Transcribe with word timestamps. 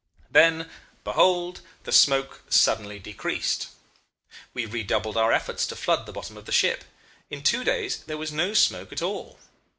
"Then 0.31 0.67
behold, 1.03 1.61
the 1.83 1.91
smoke 1.91 2.41
suddenly 2.49 2.97
decreased. 2.97 3.67
We 4.51 4.65
re 4.65 4.81
doubled 4.81 5.15
our 5.15 5.31
efforts 5.31 5.67
to 5.67 5.75
flood 5.75 6.07
the 6.07 6.11
bottom 6.11 6.37
of 6.37 6.47
the 6.47 6.51
ship. 6.51 6.83
In 7.29 7.43
two 7.43 7.63
days 7.63 7.97
there 8.07 8.17
was 8.17 8.31
no 8.31 8.55
smoke 8.55 8.91
at 8.91 9.03
all. 9.03 9.37